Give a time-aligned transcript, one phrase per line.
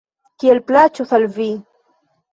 [0.43, 1.47] Kiel plaĉos al vi.